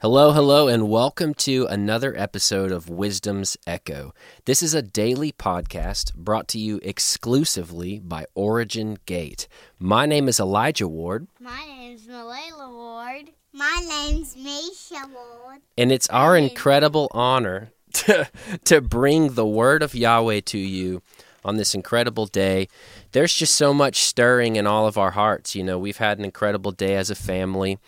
Hello, 0.00 0.30
hello, 0.30 0.68
and 0.68 0.88
welcome 0.88 1.34
to 1.34 1.66
another 1.66 2.16
episode 2.16 2.70
of 2.70 2.88
Wisdom's 2.88 3.56
Echo. 3.66 4.14
This 4.44 4.62
is 4.62 4.72
a 4.72 4.80
daily 4.80 5.32
podcast 5.32 6.14
brought 6.14 6.46
to 6.48 6.58
you 6.60 6.78
exclusively 6.84 7.98
by 7.98 8.26
Origin 8.36 8.98
Gate. 9.06 9.48
My 9.76 10.06
name 10.06 10.28
is 10.28 10.38
Elijah 10.38 10.86
Ward. 10.86 11.26
My 11.40 11.64
name's 11.66 12.06
Malayla 12.06 12.72
Ward. 12.72 13.30
My 13.52 13.84
name's 13.88 14.36
Misha 14.36 15.04
Ward. 15.12 15.62
And 15.76 15.90
it's 15.90 16.08
our 16.10 16.36
incredible 16.36 17.08
honor 17.10 17.72
to, 17.94 18.28
to 18.66 18.80
bring 18.80 19.32
the 19.32 19.46
word 19.46 19.82
of 19.82 19.96
Yahweh 19.96 20.42
to 20.42 20.58
you 20.58 21.02
on 21.44 21.56
this 21.56 21.74
incredible 21.74 22.26
day. 22.26 22.68
There's 23.10 23.34
just 23.34 23.56
so 23.56 23.74
much 23.74 23.96
stirring 23.96 24.54
in 24.54 24.64
all 24.64 24.86
of 24.86 24.96
our 24.96 25.10
hearts. 25.10 25.56
You 25.56 25.64
know, 25.64 25.76
we've 25.76 25.96
had 25.96 26.20
an 26.20 26.24
incredible 26.24 26.70
day 26.70 26.94
as 26.94 27.10
a 27.10 27.16
family 27.16 27.80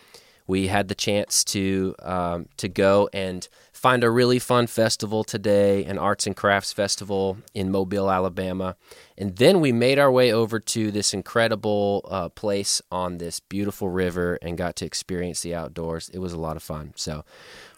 we 0.47 0.67
had 0.67 0.87
the 0.87 0.95
chance 0.95 1.43
to 1.45 1.95
um, 2.01 2.47
to 2.57 2.67
go 2.67 3.09
and 3.13 3.47
find 3.73 4.03
a 4.03 4.11
really 4.11 4.37
fun 4.37 4.67
festival 4.67 5.23
today, 5.23 5.83
an 5.85 5.97
arts 5.97 6.27
and 6.27 6.35
crafts 6.35 6.71
festival 6.71 7.37
in 7.53 7.71
Mobile, 7.71 8.11
Alabama, 8.11 8.75
and 9.17 9.37
then 9.37 9.59
we 9.59 9.71
made 9.71 9.97
our 9.97 10.11
way 10.11 10.31
over 10.31 10.59
to 10.59 10.91
this 10.91 11.13
incredible 11.13 12.05
uh, 12.09 12.29
place 12.29 12.81
on 12.91 13.17
this 13.17 13.39
beautiful 13.39 13.89
river 13.89 14.37
and 14.41 14.57
got 14.57 14.75
to 14.75 14.85
experience 14.85 15.41
the 15.41 15.55
outdoors. 15.55 16.09
It 16.09 16.19
was 16.19 16.33
a 16.33 16.39
lot 16.39 16.57
of 16.57 16.63
fun. 16.63 16.93
So 16.95 17.25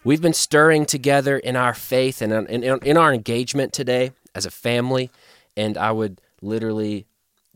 we've 0.04 0.20
been 0.20 0.34
stirring 0.34 0.84
together 0.84 1.38
in 1.38 1.56
our 1.56 1.72
faith 1.72 2.20
and 2.20 2.32
in, 2.32 2.62
in, 2.62 2.78
in 2.82 2.96
our 2.96 3.14
engagement 3.14 3.72
today 3.72 4.12
as 4.34 4.44
a 4.44 4.50
family, 4.50 5.10
and 5.56 5.78
I 5.78 5.90
would 5.90 6.20
literally 6.42 7.06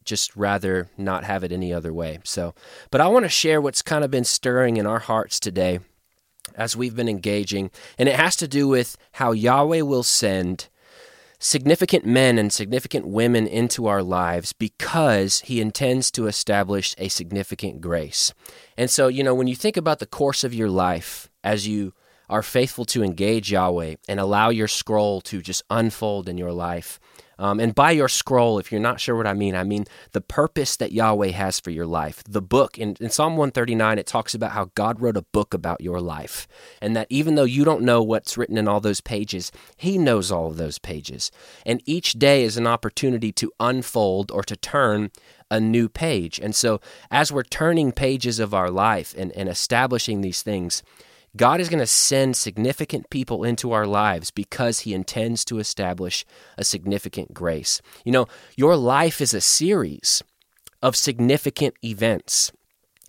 just 0.09 0.35
rather 0.35 0.89
not 0.97 1.25
have 1.25 1.45
it 1.45 1.53
any 1.53 1.73
other 1.73 1.93
way. 1.93 2.19
So, 2.25 2.55
but 2.91 3.01
I 3.01 3.09
want 3.09 3.25
to 3.25 3.29
share 3.29 3.61
what's 3.61 3.83
kind 3.83 4.05
of 4.05 4.11
been 4.11 4.25
stirring 4.25 4.77
in 4.77 4.87
our 4.87 4.99
hearts 4.99 5.39
today 5.39 5.81
as 6.55 6.75
we've 6.75 6.97
been 6.97 7.09
engaging, 7.09 7.71
and 7.99 8.09
it 8.09 8.17
has 8.17 8.35
to 8.37 8.49
do 8.49 8.67
with 8.67 8.97
how 9.13 9.33
Yahweh 9.33 9.83
will 9.83 10.03
send 10.03 10.69
significant 11.39 12.05
men 12.05 12.39
and 12.39 12.53
significant 12.53 13.07
women 13.07 13.47
into 13.47 13.87
our 13.87 14.03
lives 14.03 14.53
because 14.53 15.41
he 15.43 15.61
intends 15.61 16.11
to 16.11 16.27
establish 16.27 16.95
a 16.99 17.09
significant 17.09 17.81
grace. 17.81 18.33
And 18.77 18.91
so, 18.91 19.09
you 19.09 19.23
know, 19.23 19.35
when 19.35 19.47
you 19.47 19.55
think 19.55 19.77
about 19.77 20.01
the 20.01 20.07
course 20.07 20.43
of 20.43 20.53
your 20.53 20.71
life 20.71 21.31
as 21.45 21.69
you 21.69 21.93
are 22.29 22.43
faithful 22.43 22.85
to 22.87 23.05
engage 23.05 23.53
Yahweh 23.53 23.97
and 24.09 24.19
allow 24.19 24.49
your 24.49 24.69
scroll 24.69 25.21
to 25.23 25.41
just 25.41 25.63
unfold 25.71 26.29
in 26.29 26.39
your 26.39 26.53
life, 26.53 26.99
um, 27.39 27.61
and 27.61 27.75
by 27.75 27.93
your 27.93 28.09
scroll, 28.09 28.59
if 28.59 28.73
you're 28.73 28.81
not 28.81 29.01
sure 29.01 29.17
what 29.17 29.27
I 29.27 29.35
mean, 29.35 29.55
I 29.55 29.63
mean 29.63 29.85
the 30.13 30.21
purpose 30.21 30.77
that 30.77 30.93
Yahweh 30.93 31.31
has 31.31 31.61
for 31.61 31.71
your 31.71 31.87
life. 31.87 32.23
The 32.29 32.43
book 32.43 32.79
in, 32.79 32.97
in 33.01 33.11
Psalm 33.11 33.37
139, 33.37 33.99
it 33.99 34.07
talks 34.07 34.35
about 34.35 34.53
how 34.53 34.71
God 34.75 35.01
wrote 35.01 35.17
a 35.17 35.23
book 35.23 35.55
about 35.55 35.81
your 35.81 36.01
life. 36.01 36.49
And 36.83 36.97
that 36.97 37.07
even 37.11 37.37
though 37.37 37.45
you 37.45 37.65
don't 37.65 37.83
know 37.83 38.03
what's 38.03 38.37
written 38.37 38.59
in 38.59 38.67
all 38.67 38.81
those 38.81 39.01
pages, 39.01 39.53
He 39.77 39.99
knows 39.99 40.33
all 40.33 40.49
of 40.49 40.57
those 40.57 40.79
pages. 40.79 41.31
And 41.65 41.83
each 41.87 42.15
day 42.15 42.43
is 42.43 42.57
an 42.57 42.67
opportunity 42.67 43.31
to 43.33 43.53
unfold 43.61 44.31
or 44.31 44.43
to 44.43 44.57
turn 44.57 45.11
a 45.51 45.61
new 45.61 45.89
page. 45.89 46.39
And 46.39 46.55
so, 46.55 46.81
as 47.11 47.33
we're 47.33 47.43
turning 47.43 47.93
pages 47.93 48.39
of 48.39 48.53
our 48.53 48.71
life 48.71 49.15
and, 49.17 49.33
and 49.33 49.49
establishing 49.49 50.21
these 50.21 50.43
things, 50.43 50.83
God 51.37 51.61
is 51.61 51.69
going 51.69 51.79
to 51.79 51.87
send 51.87 52.37
significant 52.37 53.11
people 53.11 53.45
into 53.45 53.73
our 53.73 53.87
lives 53.87 54.31
because 54.31 54.81
He 54.81 54.95
intends 54.95 55.45
to 55.47 55.59
establish 55.59 56.25
a 56.57 56.65
significant 56.65 57.35
grace. 57.35 57.81
You 58.05 58.13
know, 58.13 58.27
your 58.57 58.77
life 58.77 59.21
is 59.21 59.35
a 59.35 59.41
series 59.41 60.23
of 60.83 60.97
significant 60.97 61.75
events, 61.85 62.53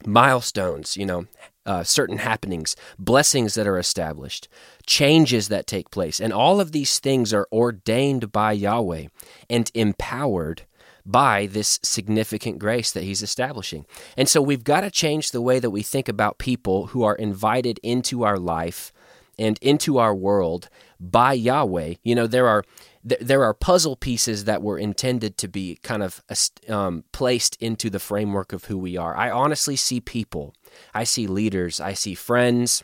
milestones, 0.05 0.97
you 0.97 1.05
know, 1.05 1.25
uh, 1.65 1.83
certain 1.83 2.17
happenings, 2.17 2.75
blessings 2.97 3.53
that 3.53 3.67
are 3.67 3.77
established, 3.77 4.47
changes 4.87 5.49
that 5.49 5.67
take 5.67 5.91
place. 5.91 6.19
And 6.19 6.33
all 6.33 6.59
of 6.59 6.71
these 6.71 6.99
things 6.99 7.33
are 7.33 7.47
ordained 7.51 8.31
by 8.31 8.53
Yahweh 8.53 9.07
and 9.49 9.71
empowered 9.75 10.63
by 11.11 11.47
this 11.47 11.79
significant 11.81 12.59
grace 12.59 12.91
that 12.91 13.03
he's 13.03 13.23
establishing. 13.23 13.85
And 14.15 14.29
so 14.29 14.41
we've 14.41 14.63
got 14.63 14.81
to 14.81 14.91
change 14.91 15.31
the 15.31 15.41
way 15.41 15.59
that 15.59 15.71
we 15.71 15.81
think 15.81 16.07
about 16.07 16.37
people 16.37 16.87
who 16.87 17.03
are 17.03 17.15
invited 17.15 17.79
into 17.81 18.23
our 18.23 18.37
life 18.37 18.93
and 19.37 19.57
into 19.61 19.97
our 19.97 20.13
world 20.13 20.69
by 20.99 21.33
Yahweh. 21.33 21.95
You 22.03 22.15
know, 22.15 22.27
there 22.27 22.47
are 22.47 22.63
there 23.01 23.43
are 23.43 23.53
puzzle 23.53 23.95
pieces 23.95 24.43
that 24.43 24.61
were 24.61 24.77
intended 24.77 25.37
to 25.37 25.47
be 25.47 25.79
kind 25.81 26.03
of 26.03 26.21
um, 26.67 27.05
placed 27.13 27.55
into 27.61 27.89
the 27.89 27.99
framework 27.99 28.51
of 28.51 28.65
who 28.65 28.77
we 28.77 28.97
are. 28.97 29.15
I 29.15 29.31
honestly 29.31 29.77
see 29.77 30.01
people, 30.01 30.53
I 30.93 31.05
see 31.05 31.25
leaders, 31.25 31.79
I 31.79 31.93
see 31.93 32.13
friends, 32.13 32.83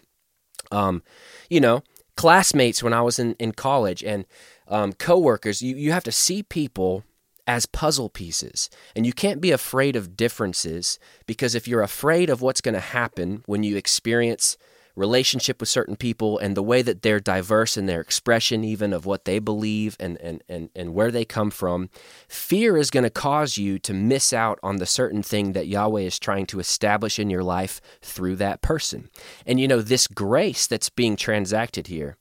um, 0.72 1.04
you 1.50 1.60
know, 1.60 1.84
classmates 2.16 2.82
when 2.82 2.94
I 2.94 3.02
was 3.02 3.20
in, 3.20 3.34
in 3.34 3.52
college, 3.52 4.04
and 4.04 4.26
um, 4.70 4.94
coworkers. 4.94 5.62
You 5.62 5.76
you 5.76 5.92
have 5.92 6.06
to 6.06 6.12
see 6.14 6.42
people 6.42 7.04
as 7.48 7.66
puzzle 7.66 8.10
pieces. 8.10 8.70
And 8.96 9.06
you 9.06 9.14
can't 9.14 9.42
be 9.42 9.52
afraid 9.52 9.96
of 9.96 10.18
differences 10.18 11.00
because 11.26 11.56
if 11.56 11.68
you're 11.68 11.84
afraid 11.84 12.30
of 12.30 12.42
what's 12.42 12.62
going 12.62 12.74
to 12.74 12.80
happen 12.80 13.44
when 13.46 13.64
you 13.64 13.78
experience 13.78 14.58
relationship 14.96 15.60
with 15.60 15.70
certain 15.70 15.96
people 15.96 16.40
and 16.40 16.56
the 16.56 16.64
way 16.64 16.82
that 16.82 17.02
they're 17.02 17.20
diverse 17.20 17.76
in 17.76 17.86
their 17.86 18.00
expression 18.00 18.64
even 18.64 18.94
of 18.94 19.06
what 19.06 19.26
they 19.26 19.40
believe 19.40 19.98
and 20.00 20.18
and 20.22 20.42
and, 20.48 20.70
and 20.76 20.94
where 20.94 21.12
they 21.12 21.26
come 21.26 21.52
from 21.52 21.90
fear 22.28 22.78
is 22.78 22.90
going 22.90 23.04
to 23.04 23.10
cause 23.10 23.58
you 23.58 23.78
to 23.78 23.94
miss 23.94 24.32
out 24.32 24.58
on 24.64 24.78
the 24.78 24.86
certain 24.86 25.22
thing 25.22 25.52
that 25.52 25.68
Yahweh 25.68 26.02
is 26.02 26.18
trying 26.18 26.46
to 26.46 26.60
establish 26.60 27.20
in 27.20 27.30
your 27.30 27.44
life 27.44 27.82
through 28.02 28.38
that 28.38 28.62
person 28.62 29.10
and 29.46 29.60
you 29.60 29.68
know 29.68 29.82
this 29.82 30.08
grace 30.08 30.66
that's 30.66 30.90
being 30.90 31.18
transacted 31.18 31.88
here 31.88 32.18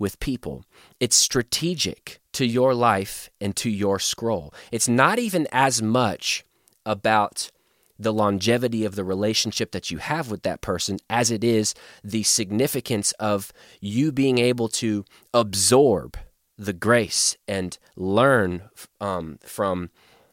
with 0.00 0.18
people. 0.18 0.64
It's 0.98 1.14
strategic 1.14 2.20
to 2.32 2.44
your 2.44 2.74
life 2.74 3.30
and 3.40 3.54
to 3.56 3.70
your 3.70 4.00
scroll. 4.00 4.52
It's 4.72 4.88
not 4.88 5.20
even 5.20 5.46
as 5.52 5.80
much 5.80 6.44
about 6.84 7.50
the 7.98 8.12
longevity 8.12 8.84
of 8.86 8.94
the 8.96 9.04
relationship 9.04 9.72
that 9.72 9.90
you 9.90 9.98
have 9.98 10.30
with 10.30 10.42
that 10.42 10.62
person 10.62 10.98
as 11.10 11.30
it 11.30 11.44
is 11.44 11.74
the 12.02 12.22
significance 12.22 13.12
of 13.20 13.52
you 13.80 14.10
being 14.10 14.38
able 14.38 14.68
to 14.68 15.04
absorb 15.34 16.16
the 16.56 16.72
grace 16.72 17.36
and 17.46 17.78
learn 17.96 18.62
um, 19.00 19.38
from 19.44 19.90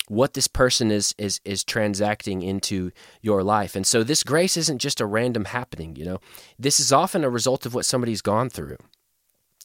what 0.07 0.33
this 0.33 0.47
person 0.47 0.89
is 0.89 1.13
is 1.17 1.41
is 1.43 1.65
transacting 1.65 2.41
into 2.41 2.91
your 3.21 3.43
life. 3.43 3.75
And 3.75 3.85
so 3.85 4.03
this 4.03 4.23
grace 4.23 4.55
isn't 4.55 4.79
just 4.79 5.01
a 5.01 5.05
random 5.05 5.45
happening, 5.45 5.97
you 5.97 6.05
know. 6.05 6.19
This 6.57 6.79
is 6.79 6.93
often 6.93 7.25
a 7.25 7.29
result 7.29 7.65
of 7.65 7.73
what 7.73 7.85
somebody's 7.85 8.21
gone 8.21 8.49
through. 8.49 8.77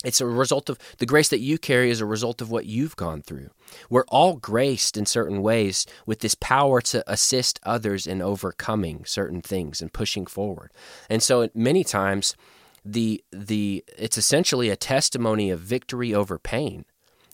It's 0.04 0.20
a 0.20 0.26
result 0.26 0.68
of 0.68 0.78
the 0.98 1.06
grace 1.06 1.28
that 1.28 1.40
you 1.40 1.58
carry 1.58 1.90
is 1.90 2.00
a 2.00 2.06
result 2.06 2.40
of 2.40 2.50
what 2.50 2.66
you've 2.66 2.96
gone 2.96 3.22
through. 3.22 3.50
We're 3.88 4.04
all 4.08 4.36
graced 4.36 4.96
in 4.96 5.06
certain 5.06 5.42
ways 5.42 5.86
with 6.06 6.20
this 6.20 6.34
power 6.34 6.80
to 6.82 7.04
assist 7.10 7.60
others 7.62 8.06
in 8.06 8.20
overcoming 8.20 9.04
certain 9.04 9.40
things 9.40 9.80
and 9.80 9.92
pushing 9.92 10.26
forward. 10.26 10.70
And 11.08 11.22
so 11.22 11.48
many 11.54 11.84
times 11.84 12.36
the 12.84 13.22
the 13.30 13.84
it's 13.96 14.18
essentially 14.18 14.68
a 14.68 14.76
testimony 14.76 15.50
of 15.50 15.60
victory 15.60 16.14
over 16.14 16.38
pain. 16.38 16.84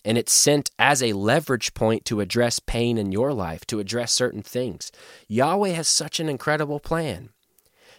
And 0.05 0.17
it's 0.17 0.33
sent 0.33 0.71
as 0.79 1.03
a 1.03 1.13
leverage 1.13 1.75
point 1.75 2.05
to 2.07 2.21
address 2.21 2.61
pain 2.61 2.99
in 2.99 3.13
your 3.13 3.33
life, 3.33 3.67
to 3.67 3.81
address 3.81 4.13
certain 4.13 4.43
things. 4.43 4.93
Yahweh 5.27 5.71
has 5.71 5.89
such 5.89 6.21
an 6.21 6.29
incredible 6.29 6.81
plan 6.81 7.31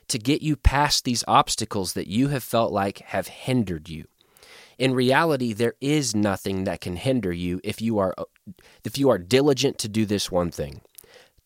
to 0.08 0.18
get 0.18 0.42
you 0.42 0.56
past 0.56 1.04
these 1.04 1.24
obstacles 1.28 1.94
that 1.94 2.08
you 2.08 2.30
have 2.30 2.44
felt 2.44 2.72
like 2.72 3.00
have 3.00 3.28
hindered 3.28 3.90
you 3.90 4.06
in 4.80 4.94
reality, 4.96 5.54
there 5.54 5.76
is 5.82 6.16
nothing 6.16 6.64
that 6.64 6.82
can 6.82 6.96
hinder 6.96 7.34
you 7.34 7.60
if 7.64 7.82
you 7.82 8.00
are 8.00 8.16
uh, 8.18 8.24
if 8.84 8.98
you 8.98 9.10
are 9.10 9.20
diligent 9.20 9.78
to 9.80 9.90
do 9.90 10.06
this 10.06 10.32
one 10.32 10.50
thing, 10.50 10.82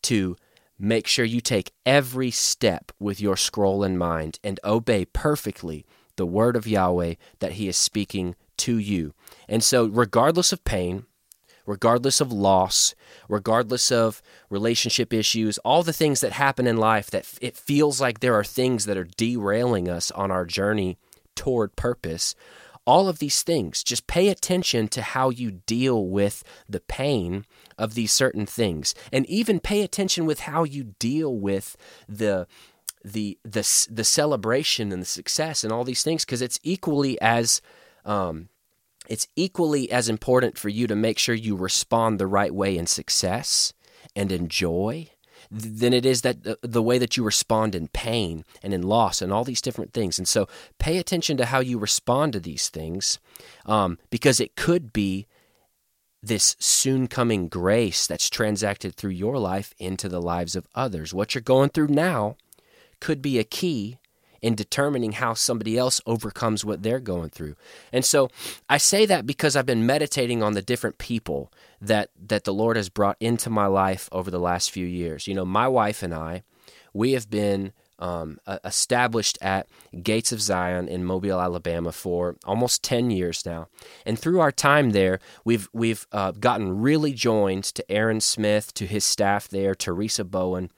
to 0.02 0.36
make 0.78 1.06
sure 1.06 1.24
you 1.24 1.40
take 1.40 1.72
every 1.84 2.30
step 2.30 2.92
with 2.98 3.20
your 3.20 3.36
scroll 3.36 3.84
in 3.84 3.98
mind 3.98 4.38
and 4.42 4.60
obey 4.64 5.04
perfectly 5.04 5.84
the 6.16 6.26
word 6.26 6.56
of 6.56 6.66
Yahweh 6.66 7.14
that 7.40 7.52
he 7.52 7.68
is 7.68 7.76
speaking 7.76 8.36
to 8.56 8.78
you. 8.78 9.12
And 9.48 9.62
so 9.62 9.86
regardless 9.86 10.52
of 10.52 10.64
pain, 10.64 11.06
regardless 11.66 12.20
of 12.20 12.32
loss, 12.32 12.94
regardless 13.28 13.90
of 13.90 14.22
relationship 14.48 15.12
issues, 15.12 15.58
all 15.58 15.82
the 15.82 15.92
things 15.92 16.20
that 16.20 16.32
happen 16.32 16.66
in 16.66 16.76
life 16.76 17.10
that 17.10 17.26
it 17.40 17.56
feels 17.56 18.00
like 18.00 18.20
there 18.20 18.34
are 18.34 18.44
things 18.44 18.84
that 18.86 18.96
are 18.96 19.08
derailing 19.16 19.88
us 19.88 20.10
on 20.12 20.30
our 20.30 20.44
journey 20.44 20.98
toward 21.34 21.74
purpose, 21.76 22.34
all 22.86 23.08
of 23.08 23.18
these 23.18 23.42
things. 23.42 23.82
Just 23.82 24.06
pay 24.06 24.28
attention 24.28 24.88
to 24.88 25.02
how 25.02 25.30
you 25.30 25.50
deal 25.66 26.06
with 26.06 26.42
the 26.68 26.80
pain 26.80 27.44
of 27.78 27.94
these 27.94 28.12
certain 28.12 28.46
things, 28.46 28.94
and 29.12 29.26
even 29.26 29.60
pay 29.60 29.82
attention 29.82 30.26
with 30.26 30.40
how 30.40 30.64
you 30.64 30.94
deal 30.98 31.36
with 31.36 31.76
the 32.08 32.46
the 33.04 33.38
the 33.44 33.86
the 33.90 34.04
celebration 34.04 34.90
and 34.90 35.02
the 35.02 35.06
success 35.06 35.62
and 35.62 35.72
all 35.72 35.84
these 35.84 36.02
things 36.02 36.24
because 36.24 36.40
it's 36.40 36.58
equally 36.62 37.20
as 37.20 37.60
um, 38.04 38.48
it's 39.08 39.28
equally 39.36 39.90
as 39.90 40.08
important 40.08 40.56
for 40.56 40.70
you 40.70 40.86
to 40.86 40.96
make 40.96 41.18
sure 41.18 41.34
you 41.34 41.54
respond 41.54 42.18
the 42.18 42.26
right 42.26 42.54
way 42.54 42.76
in 42.76 42.86
success 42.86 43.74
and 44.16 44.32
in 44.32 44.48
joy 44.48 45.10
than 45.54 45.92
it 45.92 46.04
is 46.04 46.22
that 46.22 46.42
the, 46.42 46.58
the 46.62 46.82
way 46.82 46.98
that 46.98 47.16
you 47.16 47.22
respond 47.22 47.74
in 47.74 47.88
pain 47.88 48.44
and 48.62 48.74
in 48.74 48.82
loss 48.82 49.22
and 49.22 49.32
all 49.32 49.44
these 49.44 49.62
different 49.62 49.92
things. 49.92 50.18
And 50.18 50.26
so 50.26 50.48
pay 50.78 50.98
attention 50.98 51.36
to 51.36 51.46
how 51.46 51.60
you 51.60 51.78
respond 51.78 52.32
to 52.32 52.40
these 52.40 52.68
things 52.68 53.20
um, 53.64 53.98
because 54.10 54.40
it 54.40 54.56
could 54.56 54.92
be 54.92 55.26
this 56.22 56.56
soon 56.58 57.06
coming 57.06 57.48
grace 57.48 58.06
that's 58.06 58.30
transacted 58.30 58.94
through 58.94 59.10
your 59.10 59.38
life 59.38 59.74
into 59.78 60.08
the 60.08 60.20
lives 60.20 60.56
of 60.56 60.66
others. 60.74 61.14
What 61.14 61.34
you're 61.34 61.42
going 61.42 61.68
through 61.68 61.88
now 61.88 62.36
could 63.00 63.22
be 63.22 63.38
a 63.38 63.44
key 63.44 63.98
in 64.44 64.54
determining 64.54 65.12
how 65.12 65.32
somebody 65.32 65.78
else 65.78 66.02
overcomes 66.04 66.66
what 66.66 66.82
they're 66.82 67.00
going 67.00 67.30
through. 67.30 67.56
And 67.94 68.04
so 68.04 68.28
I 68.68 68.76
say 68.76 69.06
that 69.06 69.26
because 69.26 69.56
I've 69.56 69.64
been 69.64 69.86
meditating 69.86 70.42
on 70.42 70.52
the 70.52 70.60
different 70.60 70.98
people 70.98 71.50
that 71.80 72.10
that 72.28 72.44
the 72.44 72.52
Lord 72.52 72.76
has 72.76 72.90
brought 72.90 73.16
into 73.20 73.48
my 73.48 73.64
life 73.64 74.06
over 74.12 74.30
the 74.30 74.38
last 74.38 74.70
few 74.70 74.86
years. 74.86 75.26
You 75.26 75.32
know, 75.32 75.46
my 75.46 75.66
wife 75.66 76.02
and 76.02 76.12
I, 76.12 76.42
we 76.92 77.12
have 77.12 77.30
been 77.30 77.72
um, 77.98 78.38
established 78.64 79.38
at 79.40 79.66
Gates 80.02 80.30
of 80.30 80.42
Zion 80.42 80.88
in 80.88 81.06
Mobile, 81.06 81.40
Alabama, 81.40 81.90
for 81.90 82.36
almost 82.44 82.82
ten 82.82 83.10
years 83.10 83.46
now, 83.46 83.68
and 84.04 84.18
through 84.18 84.40
our 84.40 84.52
time 84.52 84.90
there, 84.90 85.20
we've 85.46 85.70
we've 85.72 86.06
uh, 86.12 86.32
gotten 86.32 86.82
really 86.82 87.14
joined 87.14 87.64
to 87.64 87.90
Aaron 87.90 88.20
Smith, 88.20 88.74
to 88.74 88.84
his 88.84 89.06
staff 89.06 89.48
there, 89.48 89.74
Teresa 89.74 90.22
Bowen, 90.22 90.70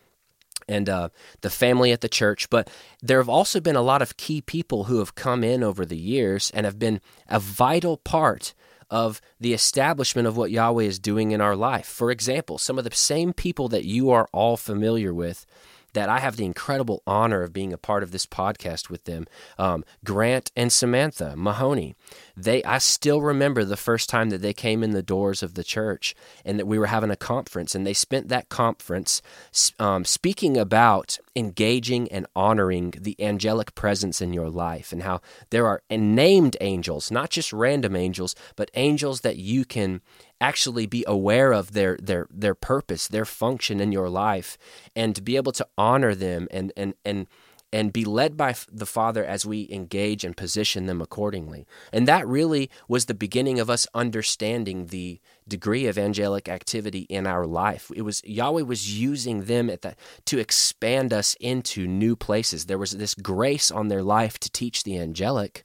and 0.69 0.89
uh, 0.89 1.09
the 1.41 1.51
family 1.51 1.93
at 1.93 2.01
the 2.01 2.09
church. 2.09 2.51
But 2.51 2.71
there 3.03 3.19
have 3.19 3.29
also 3.29 3.61
been 3.61 3.77
a 3.77 3.83
lot 3.83 4.03
of 4.03 4.17
key 4.17 4.41
people 4.41 4.85
who 4.85 4.99
have 4.99 5.15
come 5.15 5.45
in 5.45 5.63
over 5.63 5.85
the 5.85 5.97
years 5.97 6.51
and 6.55 6.67
have 6.67 6.79
been 6.79 7.01
a 7.29 7.41
vital 7.41 7.97
part 7.97 8.55
of 8.91 9.21
the 9.41 9.53
establishment 9.53 10.29
of 10.29 10.37
what 10.37 10.51
Yahweh 10.51 10.85
is 10.85 10.99
doing 10.99 11.33
in 11.33 11.41
our 11.41 11.57
life. 11.57 11.87
For 11.87 12.11
example, 12.11 12.59
some 12.59 12.79
of 12.79 12.85
the 12.85 12.95
same 12.95 13.33
people 13.33 13.69
that 13.69 13.85
you 13.85 14.11
are 14.11 14.29
all 14.33 14.57
familiar 14.57 15.13
with 15.13 15.45
that 15.93 16.09
I 16.09 16.19
have 16.19 16.37
the 16.37 16.45
incredible 16.45 17.03
honor 17.07 17.43
of 17.43 17.53
being 17.53 17.73
a 17.73 17.79
part 17.79 18.03
of 18.03 18.13
this 18.13 18.27
podcast 18.27 18.91
with 18.91 19.05
them. 19.05 19.27
Um, 19.59 19.85
Grant 20.05 20.51
and 20.55 20.73
Samantha 20.73 21.35
Mahoney. 21.37 21.95
They, 22.37 22.63
I 22.65 22.79
still 22.79 23.23
remember 23.23 23.65
the 23.65 23.77
first 23.77 24.11
time 24.11 24.31
that 24.31 24.43
they 24.43 24.53
came 24.53 24.83
in 24.83 24.91
the 24.91 25.03
doors 25.03 25.43
of 25.43 25.55
the 25.55 25.65
church 25.65 26.15
and 26.45 26.59
that 26.59 26.67
we 26.67 26.79
were 26.79 26.87
having 26.87 27.11
a 27.11 27.17
conference, 27.17 27.75
and 27.75 27.87
they 27.87 27.95
spent 27.95 28.29
that 28.29 28.49
conference 28.49 29.23
um, 29.79 30.05
speaking 30.05 30.57
about 30.57 31.19
engaging 31.35 32.11
and 32.13 32.27
honoring 32.35 32.95
the 32.99 33.17
angelic 33.23 33.75
presence 33.75 34.21
in 34.21 34.33
your 34.33 34.51
life 34.51 34.93
and 34.93 35.03
how 35.03 35.21
there 35.51 35.67
are 35.67 35.83
named 35.91 36.57
angels, 36.61 37.11
not 37.11 37.31
just 37.31 37.53
random 37.53 37.97
angels, 37.97 38.35
but 38.57 38.71
angels 38.75 39.21
that 39.21 39.37
you 39.37 39.65
can 39.65 40.01
actually 40.41 40.87
be 40.87 41.05
aware 41.07 41.53
of 41.53 41.73
their 41.73 41.97
their 41.97 42.27
their 42.31 42.55
purpose, 42.55 43.09
their 43.09 43.25
function 43.25 43.81
in 43.81 43.93
your 43.93 44.09
life, 44.09 44.59
and 44.95 45.15
to 45.17 45.23
be 45.23 45.37
able 45.37 45.53
to 45.53 45.67
honor 45.77 46.15
them 46.15 46.49
and 46.51 46.73
and 46.77 46.95
and 47.05 47.27
and 47.73 47.93
be 47.93 48.05
led 48.05 48.37
by 48.37 48.55
the 48.71 48.87
Father 48.87 49.25
as 49.25 49.45
we 49.45 49.69
engage 49.71 50.25
and 50.25 50.37
position 50.37 50.87
them 50.87 51.03
accordingly. 51.03 51.67
And 51.93 52.07
that 52.07 52.27
really 52.27 52.71
was 52.89 53.07
the 53.07 53.15
beginning 53.15 53.59
of 53.59 53.69
us 53.69 53.87
understanding 53.93 54.87
the 54.87 55.21
degree 55.49 55.87
of 55.87 55.99
angelic 55.99 56.49
activity 56.49 57.01
in 57.11 57.27
our 57.27 57.45
life. 57.45 57.91
It 57.95 58.03
was 58.03 58.23
Yahweh 58.25 58.63
was 58.63 58.99
using 58.99 59.45
them 59.45 59.69
at 59.69 59.83
that 59.83 59.99
to 60.27 60.39
expand 60.39 61.13
us 61.13 61.37
into 61.41 61.87
new 61.87 62.17
places. 62.17 62.67
There 62.67 62.79
was 62.79 62.93
this 62.93 63.15
grace 63.15 63.71
on 63.71 63.89
their 63.89 64.03
life 64.03 64.39
to 64.41 64.51
teach 64.51 64.85
the 64.85 64.99
angelic 64.99 65.65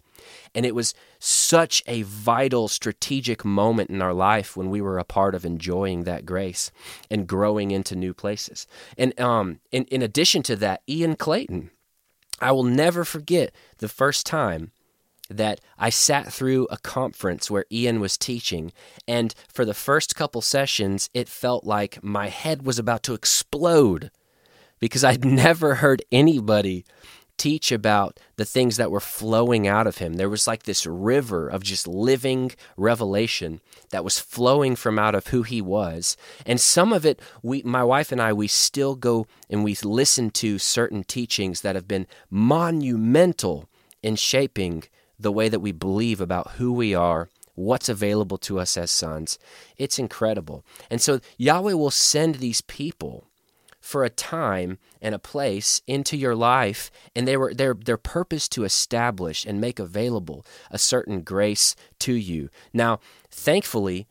and 0.54 0.66
it 0.66 0.76
was 0.76 0.94
such 1.20 1.84
a 1.88 2.02
vital 2.04 2.68
strategic 2.68 3.46
moment 3.46 3.90
in 3.90 4.02
our 4.02 4.14
life 4.14 4.58
when 4.58 4.70
we 4.70 4.82
were 4.82 4.98
a 4.98 5.04
part 5.04 5.36
of 5.36 5.46
enjoying 5.46 6.04
that 6.04 6.26
grace 6.26 6.72
and 7.10 7.28
growing 7.28 7.72
into 7.72 7.96
new 7.96 8.14
places. 8.14 8.68
And 8.98 9.20
um, 9.20 9.60
in, 9.72 9.86
in 9.86 10.02
addition 10.02 10.44
to 10.44 10.56
that, 10.58 10.82
Ian 10.88 11.16
Clayton, 11.16 11.72
I 12.40 12.52
will 12.52 12.64
never 12.64 13.06
forget 13.06 13.54
the 13.78 13.88
first 13.88 14.26
time 14.26 14.72
that 15.30 15.62
I 15.78 15.90
sat 15.90 16.32
through 16.32 16.68
a 16.70 16.78
conference 16.78 17.50
where 17.50 17.66
Ian 17.72 18.00
was 18.00 18.18
teaching, 18.18 18.74
and 19.08 19.34
for 19.48 19.64
the 19.64 19.74
first 19.74 20.16
couple 20.16 20.42
sessions, 20.42 21.10
it 21.14 21.30
felt 21.30 21.64
like 21.64 22.04
my 22.04 22.28
head 22.28 22.66
was 22.66 22.78
about 22.78 23.04
to 23.04 23.14
explode 23.14 24.12
because 24.80 25.04
I'd 25.04 25.24
never 25.46 25.76
heard 25.76 26.04
anybody 26.12 26.86
teach 27.42 27.72
about 27.72 28.20
the 28.36 28.46
things 28.46 28.78
that 28.78 28.92
were 28.92 29.00
flowing 29.00 29.68
out 29.68 29.88
of 29.88 29.98
him. 29.98 30.14
There 30.14 30.30
was 30.30 30.46
like 30.46 30.64
this 30.64 30.86
river 30.86 31.48
of 31.48 31.64
just 31.64 31.88
living 31.88 32.52
revelation 32.78 33.62
that 33.90 34.04
was 34.04 34.20
flowing 34.20 34.76
from 34.76 35.00
out 35.00 35.16
of 35.16 35.28
who 35.28 35.42
he 35.42 35.60
was. 35.60 36.16
And 36.46 36.62
some 36.62 36.94
of 36.94 37.04
it, 37.04 37.20
we, 37.42 37.64
my 37.64 37.84
wife 37.84 38.12
and 38.12 38.22
I, 38.22 38.32
we 38.32 38.48
still 38.48 38.94
go 38.96 39.26
and 39.50 39.64
we 39.64 39.76
listen 39.84 40.30
to 40.32 40.60
certain 40.60 41.04
teachings 41.04 41.62
that 41.62 41.74
have 41.74 41.88
been 41.88 42.06
monumental 42.30 43.68
in 44.04 44.18
shaping 44.18 44.84
the 45.20 45.32
way 45.32 45.50
that 45.50 45.62
we 45.62 45.72
believe 45.72 46.22
about 46.22 46.52
who 46.52 46.72
we 46.72 46.94
are 46.94 47.28
what's 47.56 47.90
available 47.90 48.38
to 48.38 48.60
us 48.60 48.78
as 48.78 48.90
sons. 48.90 49.38
It's 49.78 50.00
incredible. 50.00 50.64
And 50.90 51.02
so 51.02 51.20
Yahweh 51.38 51.74
will 51.74 51.92
send 51.92 52.36
these 52.36 52.62
people 52.62 53.28
for 53.82 54.06
a 54.06 54.10
time 54.10 54.78
and 55.02 55.14
a 55.14 55.20
place 55.20 55.82
into 55.88 56.16
your 56.16 56.36
life 56.36 56.92
and 57.16 57.28
they 57.28 57.36
were 57.36 57.54
their 57.54 57.74
their 57.74 57.98
purpose 57.98 58.48
to 58.48 58.64
establish 58.64 59.46
and 59.46 59.60
make 59.60 59.80
available 59.80 60.46
a 60.70 60.78
certain 60.78 61.22
grace 61.22 61.76
to 62.00 62.14
you. 62.14 62.50
Now 62.72 63.00
thankfully 63.30 64.08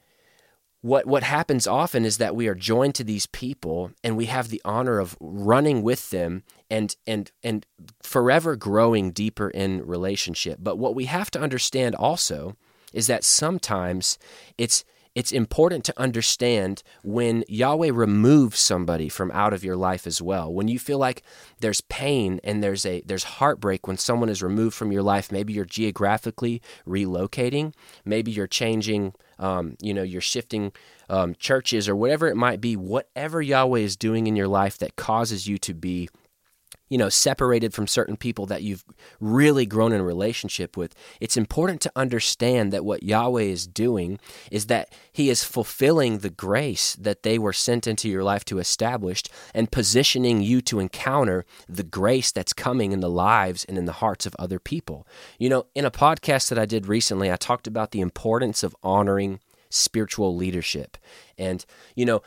what 0.83 1.07
what 1.07 1.23
happens 1.23 1.67
often 1.67 2.05
is 2.05 2.19
that 2.19 2.35
we 2.35 2.49
are 2.49 2.55
joined 2.55 2.95
to 2.97 3.05
these 3.05 3.27
people 3.27 3.93
and 4.03 4.17
we 4.17 4.27
have 4.27 4.49
the 4.49 4.63
honor 4.65 4.99
of 4.99 5.17
running 5.21 5.83
with 5.83 6.11
them 6.11 6.43
and 6.69 6.97
and 7.07 7.31
and 7.43 7.65
forever 8.03 8.57
growing 8.57 9.13
deeper 9.13 9.51
in 9.51 9.87
relationship. 9.87 10.59
But 10.61 10.79
what 10.79 10.95
we 10.95 11.05
have 11.05 11.31
to 11.33 11.41
understand 11.41 11.95
also 11.95 12.57
is 12.93 13.07
that 13.07 13.25
sometimes 13.25 14.19
it's 14.59 14.85
it's 15.15 15.33
important 15.33 15.85
to 15.85 16.01
understand 16.01 16.83
when 17.03 17.43
Yahweh 17.49 17.91
removes 17.93 18.61
somebody 18.61 19.09
from 19.09 19.31
out 19.33 19.53
of 19.53 19.65
your 19.65 19.77
life 19.77 20.07
as 20.07 20.23
well. 20.23 20.53
When 20.53 20.69
you 20.69 20.79
feel 20.79 20.99
like 20.99 21.23
there's 21.61 21.81
pain 21.81 22.41
and 22.45 22.63
there's 22.63 22.87
a 22.87 23.03
there's 23.05 23.25
heartbreak 23.25 23.87
when 23.89 23.97
someone 23.97 24.29
is 24.29 24.43
removed 24.43 24.77
from 24.77 24.93
your 24.93 25.03
life, 25.03 25.33
maybe 25.33 25.53
you're 25.53 25.65
geographically 25.65 26.63
relocating, 26.87 27.75
maybe 28.05 28.31
you're 28.31 28.47
changing, 28.47 29.15
um, 29.39 29.77
you 29.81 29.93
know, 29.93 30.03
you're 30.03 30.21
shifting 30.21 30.73
um, 31.09 31.35
churches 31.35 31.89
or 31.89 31.97
whatever 31.97 32.29
it 32.29 32.37
might 32.37 32.61
be. 32.61 32.77
Whatever 32.77 33.43
Yahweh 33.43 33.81
is 33.81 33.97
doing 33.97 34.29
in 34.29 34.37
your 34.37 34.49
life 34.49 34.79
that 34.79 34.95
causes 34.95 35.49
you 35.49 35.59
to 35.59 35.75
be 35.75 36.09
you 36.91 36.99
know, 36.99 37.09
separated 37.09 37.73
from 37.73 37.87
certain 37.87 38.17
people 38.17 38.45
that 38.47 38.63
you've 38.63 38.85
really 39.21 39.65
grown 39.65 39.93
in 39.93 40.03
relationship 40.03 40.77
with, 40.77 40.95
it's 41.21 41.37
important 41.37 41.81
to 41.81 41.93
understand 41.97 42.73
that 42.73 42.85
what 42.85 43.03
Yahweh 43.03 43.43
is 43.43 43.67
doing 43.67 44.19
is 44.51 44.67
that 44.67 44.93
He 45.13 45.31
is 45.31 45.45
fulfilling 45.45 46.19
the 46.19 46.29
grace 46.29 46.95
that 46.97 47.23
they 47.23 47.39
were 47.39 47.53
sent 47.55 47.87
into 47.87 48.09
your 48.09 48.25
life 48.25 48.45
to 48.47 48.59
establish 48.59 49.23
and 49.55 49.71
positioning 49.71 50.43
you 50.43 50.61
to 50.63 50.81
encounter 50.81 51.47
the 51.69 51.85
grace 51.85 52.33
that's 52.33 52.53
coming 52.53 52.93
in 52.93 53.01
the 53.01 53.09
lives 53.09 53.65
and 53.65 53.79
in 53.79 53.85
the 53.87 53.93
hearts 53.93 54.27
of 54.27 54.35
other 54.39 54.59
people. 54.59 55.07
You 55.39 55.49
know, 55.49 55.67
in 55.75 55.85
a 55.85 55.91
podcast 55.91 56.49
that 56.49 56.59
I 56.59 56.67
did 56.67 56.87
recently, 56.87 57.31
I 57.31 57.37
talked 57.37 57.69
about 57.69 57.93
the 57.93 58.01
importance 58.01 58.63
of 58.63 58.77
honoring 58.83 59.39
spiritual 59.71 60.35
leadership. 60.35 60.97
And, 61.39 61.65
you 61.95 62.05
know, 62.05 62.23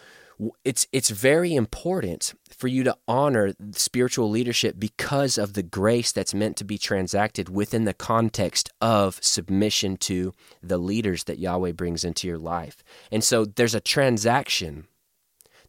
it's 0.64 0.88
it's 0.92 1.10
very 1.10 1.54
important 1.54 2.34
for 2.50 2.68
you 2.68 2.84
to 2.84 2.96
honor 3.08 3.54
spiritual 3.72 4.30
leadership 4.30 4.76
because 4.78 5.38
of 5.38 5.54
the 5.54 5.64
grace 5.64 6.12
that's 6.12 6.34
meant 6.34 6.58
to 6.58 6.64
be 6.64 6.78
transacted 6.78 7.50
within 7.50 7.86
the 7.86 7.94
context 7.94 8.70
of 8.82 9.20
submission 9.22 9.98
to 9.98 10.34
the 10.62 10.78
leaders 10.78 11.26
that 11.26 11.40
Yahweh 11.40 11.72
brings 11.74 12.04
into 12.04 12.28
your 12.28 12.38
life. 12.38 12.84
And 13.12 13.24
so 13.24 13.46
there's 13.46 13.76
a 13.76 13.82
transaction 13.82 14.88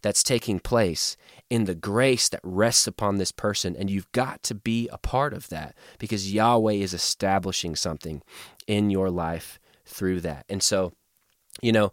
that's 0.03 0.23
taking 0.23 0.61
place 0.61 1.17
in 1.49 1.65
the 1.65 1.75
grace 1.75 2.29
that 2.29 2.41
rests 2.43 2.87
upon 2.87 3.17
this 3.17 3.33
person 3.33 3.75
and 3.75 3.89
you've 3.91 4.11
got 4.13 4.43
to 4.43 4.55
be 4.55 4.89
a 4.93 4.99
part 4.99 5.33
of 5.33 5.49
that 5.49 5.75
because 5.99 6.33
Yahweh 6.33 6.75
is 6.75 6.93
establishing 6.95 7.75
something 7.75 8.23
in 8.67 8.91
your 8.91 9.11
life 9.11 9.59
through 9.87 10.21
that. 10.21 10.45
And 10.49 10.63
so, 10.63 10.93
you 11.63 11.73
know, 11.73 11.93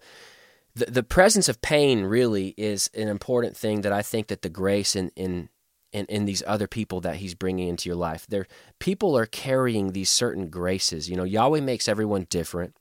the, 0.75 0.85
the 0.85 1.03
presence 1.03 1.49
of 1.49 1.61
pain 1.61 2.03
really 2.03 2.53
is 2.57 2.89
an 2.93 3.07
important 3.07 3.57
thing 3.57 3.81
that 3.81 3.91
I 3.91 4.01
think 4.01 4.27
that 4.27 4.41
the 4.41 4.49
grace 4.49 4.95
in, 4.95 5.11
in 5.15 5.49
in, 5.93 6.05
in 6.05 6.25
these 6.25 6.41
other 6.47 6.67
people 6.67 7.01
that 7.01 7.17
he's 7.17 7.35
bringing 7.35 7.67
into 7.67 7.89
your 7.89 7.97
life. 7.97 8.25
There, 8.27 8.47
people 8.79 9.17
are 9.17 9.25
carrying 9.25 9.91
these 9.91 10.09
certain 10.09 10.49
graces. 10.49 11.09
You 11.09 11.17
know, 11.17 11.25
Yahweh 11.25 11.59
makes 11.59 11.89
everyone 11.89 12.27
different. 12.29 12.77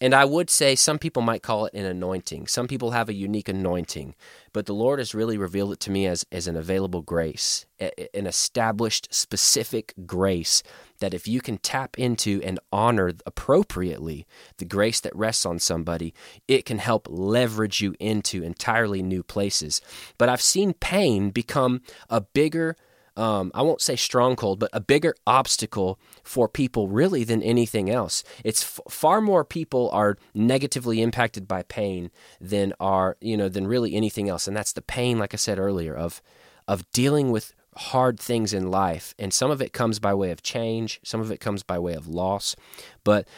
And 0.00 0.14
I 0.14 0.24
would 0.24 0.50
say 0.50 0.74
some 0.74 0.98
people 0.98 1.22
might 1.22 1.42
call 1.42 1.66
it 1.66 1.74
an 1.74 1.84
anointing. 1.84 2.46
Some 2.46 2.68
people 2.68 2.90
have 2.90 3.08
a 3.08 3.14
unique 3.14 3.48
anointing, 3.48 4.14
but 4.52 4.66
the 4.66 4.74
Lord 4.74 4.98
has 4.98 5.14
really 5.14 5.38
revealed 5.38 5.72
it 5.72 5.80
to 5.80 5.90
me 5.90 6.06
as, 6.06 6.24
as 6.32 6.46
an 6.46 6.56
available 6.56 7.02
grace, 7.02 7.66
an 7.78 8.26
established, 8.26 9.12
specific 9.14 9.94
grace 10.06 10.62
that 11.00 11.14
if 11.14 11.26
you 11.28 11.40
can 11.40 11.58
tap 11.58 11.98
into 11.98 12.40
and 12.44 12.60
honor 12.72 13.12
appropriately 13.26 14.26
the 14.58 14.64
grace 14.64 15.00
that 15.00 15.14
rests 15.16 15.44
on 15.44 15.58
somebody, 15.58 16.14
it 16.48 16.64
can 16.64 16.78
help 16.78 17.06
leverage 17.10 17.80
you 17.80 17.94
into 17.98 18.42
entirely 18.42 19.02
new 19.02 19.22
places. 19.22 19.80
But 20.18 20.28
I've 20.28 20.40
seen 20.40 20.72
pain 20.74 21.30
become 21.30 21.82
a 22.08 22.20
bigger 22.20 22.76
um, 23.16 23.52
I 23.54 23.62
won't 23.62 23.80
say 23.80 23.96
stronghold, 23.96 24.58
but 24.58 24.70
a 24.72 24.80
bigger 24.80 25.14
obstacle 25.26 25.98
for 26.22 26.48
people 26.48 26.88
really 26.88 27.22
than 27.22 27.42
anything 27.42 27.88
else. 27.88 28.24
It's 28.44 28.62
f- 28.62 28.80
far 28.92 29.20
more 29.20 29.44
people 29.44 29.88
are 29.92 30.18
negatively 30.34 31.00
impacted 31.00 31.46
by 31.46 31.62
pain 31.62 32.10
than 32.40 32.72
are 32.80 33.16
you 33.20 33.36
know 33.36 33.48
than 33.48 33.66
really 33.66 33.94
anything 33.94 34.28
else, 34.28 34.48
and 34.48 34.56
that's 34.56 34.72
the 34.72 34.82
pain, 34.82 35.18
like 35.18 35.32
I 35.32 35.36
said 35.36 35.58
earlier, 35.58 35.94
of 35.94 36.20
of 36.66 36.90
dealing 36.92 37.30
with 37.30 37.52
hard 37.76 38.18
things 38.18 38.52
in 38.52 38.70
life, 38.70 39.14
and 39.18 39.32
some 39.32 39.50
of 39.50 39.62
it 39.62 39.72
comes 39.72 39.98
by 39.98 40.14
way 40.14 40.30
of 40.30 40.42
change, 40.42 41.00
some 41.04 41.20
of 41.20 41.30
it 41.30 41.40
comes 41.40 41.62
by 41.62 41.78
way 41.78 41.94
of 41.94 42.08
loss, 42.08 42.56
but 43.04 43.28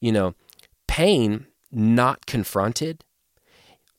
you 0.00 0.10
know, 0.10 0.34
pain 0.88 1.46
not 1.70 2.26
confronted 2.26 3.04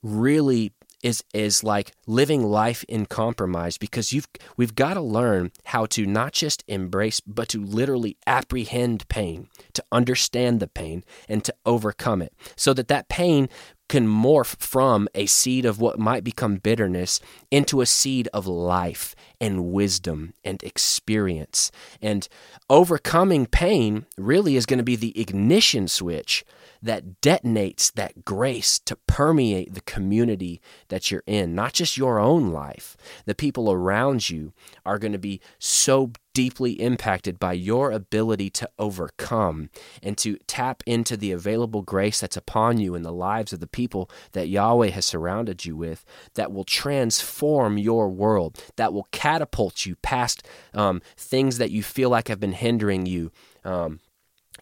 really 0.03 0.73
is 1.03 1.23
is 1.33 1.63
like 1.63 1.93
living 2.05 2.43
life 2.43 2.83
in 2.87 3.05
compromise 3.05 3.77
because 3.77 4.13
you've 4.13 4.27
we've 4.57 4.75
got 4.75 4.93
to 4.95 5.01
learn 5.01 5.51
how 5.65 5.85
to 5.87 6.05
not 6.05 6.33
just 6.33 6.63
embrace 6.67 7.19
but 7.19 7.49
to 7.49 7.63
literally 7.63 8.17
apprehend 8.27 9.07
pain 9.07 9.47
to 9.73 9.83
understand 9.91 10.59
the 10.59 10.67
pain 10.67 11.03
and 11.27 11.43
to 11.43 11.53
overcome 11.65 12.21
it. 12.21 12.33
So 12.55 12.73
that 12.73 12.87
that 12.87 13.09
pain 13.09 13.49
can 13.91 14.07
morph 14.07 14.55
from 14.55 15.09
a 15.13 15.25
seed 15.25 15.65
of 15.65 15.81
what 15.81 15.99
might 15.99 16.23
become 16.23 16.55
bitterness 16.55 17.19
into 17.51 17.81
a 17.81 17.85
seed 17.85 18.29
of 18.31 18.47
life 18.47 19.13
and 19.41 19.65
wisdom 19.65 20.33
and 20.45 20.63
experience 20.63 21.73
and 22.01 22.29
overcoming 22.69 23.45
pain 23.45 24.05
really 24.17 24.55
is 24.55 24.65
going 24.65 24.77
to 24.77 24.83
be 24.83 24.95
the 24.95 25.19
ignition 25.19 25.89
switch 25.89 26.45
that 26.81 27.19
detonates 27.19 27.91
that 27.91 28.23
grace 28.23 28.79
to 28.79 28.95
permeate 28.95 29.73
the 29.73 29.81
community 29.81 30.61
that 30.87 31.11
you're 31.11 31.23
in, 31.27 31.53
not 31.53 31.73
just 31.73 31.97
your 31.97 32.17
own 32.17 32.49
life. 32.49 32.95
The 33.25 33.35
people 33.35 33.71
around 33.71 34.29
you 34.29 34.53
are 34.85 34.97
going 34.97 35.11
to 35.11 35.19
be 35.19 35.41
so 35.59 36.11
deeply 36.33 36.73
impacted 36.73 37.39
by 37.39 37.53
your 37.53 37.91
ability 37.91 38.49
to 38.49 38.69
overcome 38.79 39.69
and 40.01 40.17
to 40.17 40.37
tap 40.47 40.83
into 40.85 41.17
the 41.17 41.31
available 41.31 41.81
grace 41.81 42.19
that's 42.21 42.37
upon 42.37 42.79
you 42.79 42.95
in 42.95 43.03
the 43.03 43.11
lives 43.11 43.53
of 43.53 43.59
the 43.59 43.67
people 43.67 44.09
that 44.31 44.47
Yahweh 44.47 44.89
has 44.89 45.05
surrounded 45.05 45.65
you 45.65 45.75
with 45.75 46.05
that 46.35 46.51
will 46.51 46.63
transform 46.63 47.77
your 47.77 48.09
world, 48.09 48.63
that 48.75 48.93
will 48.93 49.07
catapult 49.11 49.85
you 49.85 49.95
past 49.97 50.47
um, 50.73 51.01
things 51.17 51.57
that 51.57 51.71
you 51.71 51.83
feel 51.83 52.09
like 52.09 52.27
have 52.27 52.39
been 52.39 52.53
hindering 52.53 53.05
you. 53.05 53.31
Um, 53.63 53.99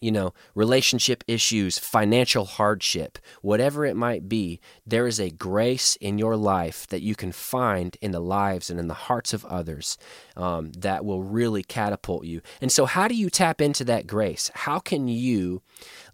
you 0.01 0.11
know, 0.11 0.33
relationship 0.55 1.23
issues, 1.27 1.77
financial 1.77 2.45
hardship, 2.45 3.19
whatever 3.41 3.85
it 3.85 3.95
might 3.95 4.29
be, 4.29 4.59
there 4.85 5.07
is 5.07 5.19
a 5.19 5.29
grace 5.29 5.97
in 5.97 6.17
your 6.17 6.35
life 6.37 6.87
that 6.87 7.01
you 7.01 7.15
can 7.15 7.31
find 7.31 7.97
in 8.01 8.11
the 8.11 8.19
lives 8.19 8.69
and 8.69 8.79
in 8.79 8.87
the 8.87 8.93
hearts 8.93 9.33
of 9.33 9.45
others 9.45 9.97
um, 10.37 10.71
that 10.71 11.03
will 11.03 11.23
really 11.23 11.63
catapult 11.63 12.25
you. 12.25 12.41
And 12.61 12.71
so, 12.71 12.85
how 12.85 13.07
do 13.07 13.15
you 13.15 13.29
tap 13.29 13.59
into 13.61 13.83
that 13.85 14.07
grace? 14.07 14.49
How 14.53 14.79
can 14.79 15.07
you 15.07 15.61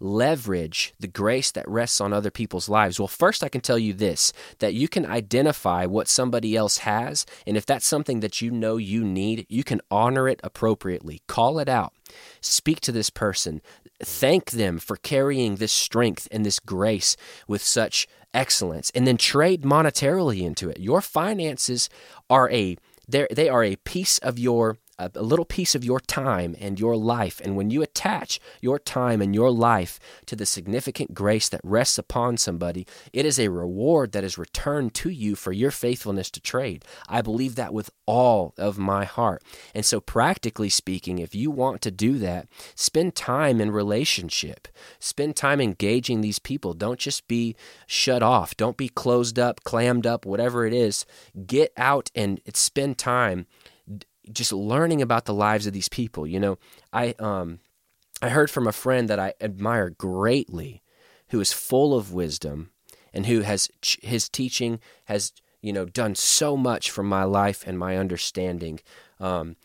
leverage 0.00 0.94
the 0.98 1.08
grace 1.08 1.50
that 1.52 1.68
rests 1.68 2.00
on 2.00 2.12
other 2.12 2.30
people's 2.30 2.68
lives? 2.68 2.98
Well, 2.98 3.08
first, 3.08 3.44
I 3.44 3.48
can 3.48 3.60
tell 3.60 3.78
you 3.78 3.92
this 3.92 4.32
that 4.58 4.74
you 4.74 4.88
can 4.88 5.06
identify 5.06 5.86
what 5.86 6.08
somebody 6.08 6.56
else 6.56 6.78
has. 6.78 7.24
And 7.46 7.56
if 7.56 7.66
that's 7.66 7.86
something 7.86 8.20
that 8.20 8.42
you 8.42 8.50
know 8.50 8.76
you 8.76 9.04
need, 9.04 9.46
you 9.48 9.62
can 9.64 9.80
honor 9.90 10.28
it 10.28 10.40
appropriately, 10.42 11.22
call 11.26 11.58
it 11.58 11.68
out. 11.68 11.92
Speak 12.40 12.80
to 12.80 12.92
this 12.92 13.10
person. 13.10 13.60
Thank 14.02 14.50
them 14.50 14.78
for 14.78 14.96
carrying 14.96 15.56
this 15.56 15.72
strength 15.72 16.28
and 16.30 16.44
this 16.44 16.58
grace 16.58 17.16
with 17.48 17.62
such 17.62 18.06
excellence, 18.34 18.90
and 18.94 19.06
then 19.06 19.16
trade 19.16 19.62
monetarily 19.62 20.42
into 20.42 20.68
it. 20.68 20.78
Your 20.78 21.00
finances 21.00 21.88
are 22.28 22.50
a 22.50 22.76
they 23.08 23.48
are 23.48 23.62
a 23.62 23.76
piece 23.76 24.18
of 24.18 24.38
your 24.38 24.78
a, 24.98 25.10
little 25.22 25.44
piece 25.44 25.74
of 25.74 25.84
your 25.84 26.00
time 26.00 26.56
and 26.60 26.80
your 26.80 26.96
life. 26.96 27.40
And 27.44 27.56
when 27.56 27.70
you 27.70 27.82
attach 27.82 28.40
your 28.60 28.78
time 28.78 29.20
and 29.20 29.34
your 29.34 29.50
life 29.50 29.98
to 30.26 30.36
the 30.36 30.46
significant 30.46 31.14
grace 31.14 31.48
that 31.48 31.60
rests 31.62 31.98
upon 31.98 32.36
somebody, 32.36 32.86
it 33.12 33.26
is 33.26 33.38
a 33.38 33.48
reward 33.48 34.12
that 34.12 34.24
is 34.24 34.38
returned 34.38 34.94
to 34.94 35.10
you 35.10 35.34
for 35.34 35.52
your 35.52 35.70
faithfulness 35.70 36.30
to 36.30 36.40
trade. 36.40 36.84
I 37.08 37.22
believe 37.22 37.56
that 37.56 37.74
with 37.74 37.90
all 38.06 38.54
of 38.56 38.78
my 38.78 39.04
heart. 39.04 39.42
And 39.74 39.84
so, 39.84 40.00
practically 40.00 40.70
speaking, 40.70 41.18
if 41.18 41.34
you 41.34 41.50
want 41.50 41.82
to 41.82 41.90
do 41.90 42.18
that, 42.18 42.48
spend 42.74 43.14
time 43.14 43.60
in 43.60 43.70
relationship, 43.70 44.68
spend 44.98 45.36
time 45.36 45.60
engaging 45.60 46.20
these 46.20 46.38
people. 46.38 46.72
Don't 46.72 46.98
just 46.98 47.28
be 47.28 47.56
shut 47.86 48.22
off, 48.22 48.56
don't 48.56 48.76
be 48.76 48.88
closed 48.88 49.38
up, 49.38 49.62
clammed 49.64 50.06
up, 50.06 50.24
whatever 50.24 50.66
it 50.66 50.72
is. 50.72 51.04
Get 51.46 51.72
out 51.76 52.10
and 52.14 52.40
spend 52.54 52.98
time 52.98 53.46
just 54.32 54.52
learning 54.52 55.02
about 55.02 55.24
the 55.24 55.34
lives 55.34 55.66
of 55.66 55.72
these 55.72 55.88
people. 55.88 56.26
You 56.26 56.40
know, 56.40 56.58
I 56.92 57.14
um 57.18 57.60
I 58.22 58.30
heard 58.30 58.50
from 58.50 58.66
a 58.66 58.72
friend 58.72 59.08
that 59.08 59.18
I 59.18 59.34
admire 59.40 59.90
greatly, 59.90 60.82
who 61.28 61.40
is 61.40 61.52
full 61.52 61.96
of 61.96 62.12
wisdom, 62.12 62.70
and 63.12 63.26
who 63.26 63.40
has 63.42 63.68
his 63.82 64.28
teaching 64.28 64.80
has 65.04 65.32
you 65.60 65.72
know 65.72 65.84
done 65.84 66.14
so 66.14 66.56
much 66.56 66.90
for 66.90 67.02
my 67.02 67.24
life 67.24 67.64
and 67.66 67.78
my 67.78 67.96
understanding. 67.96 68.80
Um, 69.20 69.56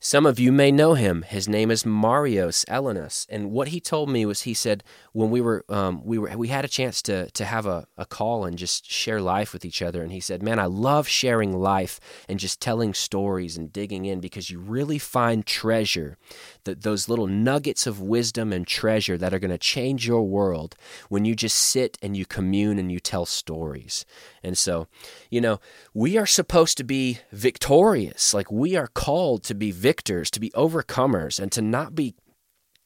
some 0.00 0.26
of 0.26 0.38
you 0.38 0.52
may 0.52 0.70
know 0.70 0.94
him. 0.94 1.22
His 1.22 1.48
name 1.48 1.70
is 1.70 1.84
Marios 1.84 2.64
Ellinas, 2.66 3.26
and 3.28 3.50
what 3.50 3.68
he 3.68 3.80
told 3.80 4.10
me 4.10 4.26
was 4.26 4.42
he 4.42 4.54
said 4.54 4.84
when 5.12 5.30
we 5.30 5.40
were 5.40 5.64
um, 5.68 6.04
we 6.04 6.18
were 6.18 6.36
we 6.36 6.48
had 6.48 6.64
a 6.64 6.68
chance 6.68 7.00
to 7.02 7.30
to 7.30 7.44
have 7.44 7.66
a, 7.66 7.86
a 7.96 8.04
call 8.04 8.44
and 8.44 8.58
just 8.58 8.90
share 8.90 9.20
life 9.20 9.52
with 9.52 9.64
each 9.64 9.80
other, 9.82 10.02
and 10.02 10.12
he 10.12 10.20
said, 10.20 10.42
"Man, 10.42 10.58
I 10.58 10.66
love 10.66 11.08
sharing 11.08 11.56
life 11.58 11.98
and 12.28 12.38
just 12.38 12.60
telling 12.60 12.94
stories 12.94 13.56
and 13.56 13.72
digging 13.72 14.04
in 14.04 14.20
because 14.20 14.50
you 14.50 14.58
really 14.58 14.98
find 14.98 15.46
treasure, 15.46 16.18
that 16.66 16.82
those 16.82 17.08
little 17.08 17.26
nuggets 17.26 17.86
of 17.86 18.00
wisdom 18.00 18.52
and 18.52 18.66
treasure 18.66 19.16
that 19.18 19.32
are 19.32 19.38
going 19.38 19.50
to 19.50 19.58
change 19.58 20.06
your 20.06 20.22
world 20.22 20.76
when 21.08 21.24
you 21.24 21.34
just 21.34 21.56
sit 21.56 21.98
and 22.02 22.16
you 22.16 22.26
commune 22.26 22.78
and 22.78 22.92
you 22.92 23.00
tell 23.00 23.26
stories." 23.26 24.04
And 24.44 24.58
so, 24.58 24.86
you 25.30 25.40
know, 25.40 25.58
we 25.94 26.18
are 26.18 26.26
supposed 26.26 26.76
to 26.76 26.84
be 26.84 27.20
victorious, 27.32 28.34
like 28.34 28.52
we 28.52 28.76
are 28.76 28.88
called 28.88 29.42
to 29.44 29.54
be 29.54 29.70
victors, 29.70 30.30
to 30.32 30.40
be 30.40 30.50
overcomers, 30.50 31.40
and 31.40 31.50
to 31.52 31.62
not 31.62 31.94
be 31.94 32.14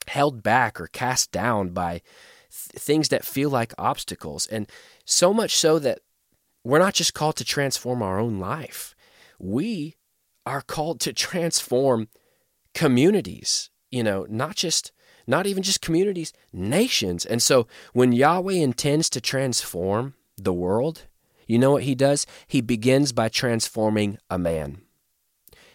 held 0.06 0.42
back 0.42 0.80
or 0.80 0.86
cast 0.86 1.32
down 1.32 1.70
by 1.70 1.92
th- 1.92 2.82
things 2.82 3.08
that 3.08 3.24
feel 3.24 3.50
like 3.50 3.72
obstacles. 3.78 4.46
And 4.46 4.70
so 5.04 5.32
much 5.34 5.56
so 5.56 5.78
that 5.78 6.00
we're 6.64 6.78
not 6.78 6.94
just 6.94 7.14
called 7.14 7.36
to 7.36 7.44
transform 7.44 8.02
our 8.02 8.18
own 8.18 8.38
life, 8.38 8.94
we 9.38 9.96
are 10.44 10.62
called 10.62 11.00
to 11.00 11.12
transform 11.12 12.08
communities, 12.74 13.70
you 13.90 14.02
know, 14.02 14.26
not 14.28 14.56
just 14.56 14.92
not 15.26 15.46
even 15.46 15.62
just 15.62 15.80
communities, 15.80 16.32
nations. 16.52 17.24
And 17.24 17.42
so 17.42 17.66
when 17.92 18.12
Yahweh 18.12 18.54
intends 18.54 19.08
to 19.10 19.20
transform 19.20 20.14
the 20.36 20.52
world, 20.52 21.06
you 21.46 21.58
know 21.58 21.72
what 21.72 21.84
he 21.84 21.94
does? 21.94 22.26
He 22.46 22.60
begins 22.60 23.12
by 23.12 23.28
transforming 23.28 24.18
a 24.28 24.38
man. 24.38 24.82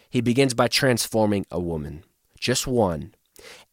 He 0.10 0.22
begins 0.22 0.54
by 0.54 0.68
transforming 0.68 1.46
a 1.52 1.60
woman, 1.60 2.04
just 2.40 2.68
one. 2.68 3.14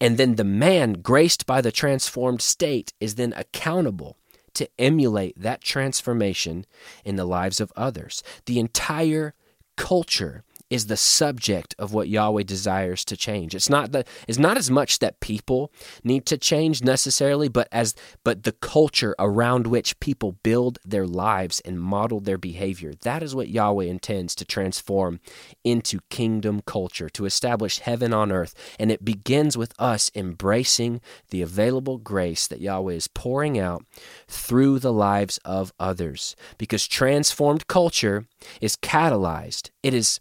And 0.00 0.18
then 0.18 0.36
the 0.36 0.44
man, 0.44 0.94
graced 0.94 1.46
by 1.46 1.60
the 1.60 1.72
transformed 1.72 2.42
state, 2.42 2.92
is 3.00 3.14
then 3.14 3.32
accountable 3.36 4.18
to 4.54 4.68
emulate 4.78 5.40
that 5.40 5.62
transformation 5.62 6.66
in 7.04 7.16
the 7.16 7.24
lives 7.24 7.60
of 7.60 7.72
others. 7.76 8.22
The 8.46 8.58
entire 8.58 9.34
culture 9.76 10.44
is 10.72 10.86
the 10.86 10.96
subject 10.96 11.74
of 11.78 11.92
what 11.92 12.08
Yahweh 12.08 12.44
desires 12.44 13.04
to 13.04 13.14
change. 13.14 13.54
It's 13.54 13.68
not 13.68 13.92
the 13.92 14.06
it's 14.26 14.38
not 14.38 14.56
as 14.56 14.70
much 14.70 15.00
that 15.00 15.20
people 15.20 15.70
need 16.02 16.24
to 16.24 16.38
change 16.38 16.82
necessarily, 16.82 17.48
but 17.48 17.68
as 17.70 17.94
but 18.24 18.44
the 18.44 18.52
culture 18.52 19.14
around 19.18 19.66
which 19.66 20.00
people 20.00 20.38
build 20.42 20.78
their 20.82 21.06
lives 21.06 21.60
and 21.60 21.78
model 21.78 22.20
their 22.20 22.38
behavior. 22.38 22.94
That 23.02 23.22
is 23.22 23.34
what 23.34 23.50
Yahweh 23.50 23.84
intends 23.84 24.34
to 24.36 24.46
transform 24.46 25.20
into 25.62 26.00
kingdom 26.08 26.62
culture, 26.64 27.10
to 27.10 27.26
establish 27.26 27.80
heaven 27.80 28.14
on 28.14 28.32
earth. 28.32 28.54
And 28.78 28.90
it 28.90 29.04
begins 29.04 29.58
with 29.58 29.74
us 29.78 30.10
embracing 30.14 31.02
the 31.28 31.42
available 31.42 31.98
grace 31.98 32.46
that 32.46 32.62
Yahweh 32.62 32.94
is 32.94 33.08
pouring 33.08 33.58
out 33.58 33.84
through 34.26 34.78
the 34.78 34.92
lives 34.92 35.38
of 35.44 35.74
others. 35.78 36.34
Because 36.56 36.86
transformed 36.86 37.66
culture 37.66 38.24
is 38.62 38.74
catalyzed. 38.76 39.68
It 39.82 39.92
is 39.92 40.18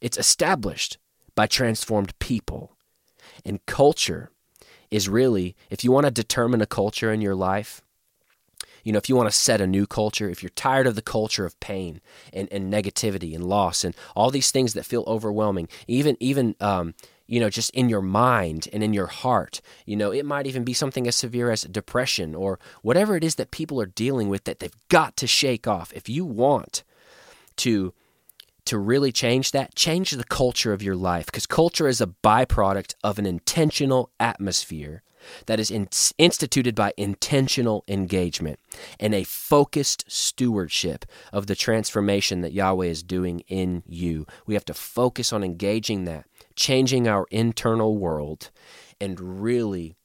it's 0.00 0.18
established 0.18 0.98
by 1.34 1.46
transformed 1.46 2.18
people. 2.18 2.76
And 3.44 3.64
culture 3.66 4.30
is 4.90 5.08
really, 5.08 5.54
if 5.70 5.84
you 5.84 5.92
want 5.92 6.06
to 6.06 6.10
determine 6.10 6.60
a 6.60 6.66
culture 6.66 7.12
in 7.12 7.20
your 7.20 7.34
life, 7.34 7.82
you 8.84 8.92
know, 8.92 8.98
if 8.98 9.08
you 9.08 9.16
want 9.16 9.30
to 9.30 9.36
set 9.36 9.60
a 9.60 9.66
new 9.66 9.86
culture, 9.86 10.30
if 10.30 10.42
you're 10.42 10.50
tired 10.50 10.86
of 10.86 10.94
the 10.94 11.02
culture 11.02 11.44
of 11.44 11.58
pain 11.60 12.00
and, 12.32 12.48
and 12.50 12.72
negativity 12.72 13.34
and 13.34 13.44
loss 13.44 13.84
and 13.84 13.94
all 14.16 14.30
these 14.30 14.50
things 14.50 14.74
that 14.74 14.86
feel 14.86 15.04
overwhelming, 15.06 15.68
even 15.86 16.16
even 16.20 16.54
um, 16.60 16.94
you 17.26 17.38
know, 17.38 17.50
just 17.50 17.70
in 17.70 17.90
your 17.90 18.00
mind 18.00 18.66
and 18.72 18.82
in 18.82 18.94
your 18.94 19.06
heart. 19.06 19.60
You 19.84 19.96
know, 19.96 20.10
it 20.10 20.24
might 20.24 20.46
even 20.46 20.64
be 20.64 20.72
something 20.72 21.06
as 21.06 21.14
severe 21.14 21.50
as 21.50 21.62
depression 21.62 22.34
or 22.34 22.58
whatever 22.82 23.16
it 23.16 23.22
is 23.22 23.34
that 23.34 23.50
people 23.50 23.80
are 23.80 23.86
dealing 23.86 24.28
with 24.30 24.44
that 24.44 24.60
they've 24.60 24.74
got 24.88 25.16
to 25.18 25.26
shake 25.26 25.68
off. 25.68 25.92
If 25.92 26.08
you 26.08 26.24
want 26.24 26.82
to 27.56 27.92
to 28.68 28.78
really 28.78 29.12
change 29.12 29.52
that, 29.52 29.74
change 29.74 30.10
the 30.10 30.24
culture 30.24 30.72
of 30.72 30.82
your 30.82 30.96
life 30.96 31.26
because 31.26 31.46
culture 31.46 31.88
is 31.88 32.00
a 32.00 32.06
byproduct 32.06 32.94
of 33.02 33.18
an 33.18 33.26
intentional 33.26 34.10
atmosphere 34.20 35.02
that 35.46 35.58
is 35.58 35.70
in, 35.70 35.88
instituted 36.18 36.74
by 36.74 36.92
intentional 36.96 37.82
engagement 37.88 38.58
and 39.00 39.14
a 39.14 39.24
focused 39.24 40.04
stewardship 40.06 41.06
of 41.32 41.46
the 41.46 41.56
transformation 41.56 42.42
that 42.42 42.52
Yahweh 42.52 42.86
is 42.86 43.02
doing 43.02 43.40
in 43.48 43.82
you. 43.86 44.26
We 44.46 44.54
have 44.54 44.64
to 44.66 44.74
focus 44.74 45.32
on 45.32 45.42
engaging 45.42 46.04
that, 46.04 46.26
changing 46.54 47.08
our 47.08 47.26
internal 47.30 47.96
world, 47.96 48.50
and 49.00 49.42
really 49.42 49.96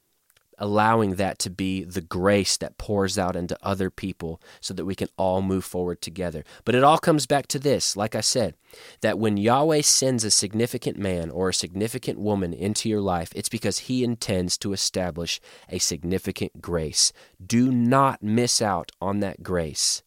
allowing 0.58 1.16
that 1.16 1.40
to 1.40 1.50
be 1.50 1.84
the 1.84 2.02
grace 2.02 2.58
that 2.58 2.78
pours 2.78 3.18
out 3.18 3.36
into 3.36 3.58
other 3.62 3.90
people 3.90 4.42
so 4.60 4.74
that 4.74 4.86
we 4.86 4.96
can 4.96 5.10
all 5.18 5.42
move 5.42 5.66
forward 5.66 6.02
together. 6.02 6.44
But 6.66 6.76
it 6.76 6.84
all 6.84 6.98
comes 6.98 7.26
back 7.26 7.48
to 7.48 7.60
this, 7.60 7.96
like 7.96 8.16
I 8.16 8.22
said, 8.22 8.56
that 9.02 9.20
when 9.20 9.38
Yahweh 9.38 9.82
sends 9.82 10.24
a 10.24 10.32
significant 10.32 10.98
man 10.98 11.30
or 11.30 11.50
a 11.50 11.54
significant 11.54 12.20
woman 12.20 12.54
into 12.54 12.90
your 12.90 13.02
life, 13.02 13.32
it's 13.36 13.50
because 13.50 13.80
he 13.80 14.04
intends 14.04 14.58
to 14.60 14.74
establish 14.74 15.40
a 15.70 15.80
significant 15.80 16.62
grace. 16.62 17.14
Do 17.46 17.72
not 17.72 18.24
miss 18.24 18.62
out 18.62 18.92
on 19.02 19.20
that 19.20 19.44
grace. 19.44 20.04